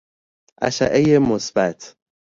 اشعه 0.61 1.19
مثبت 1.19 1.95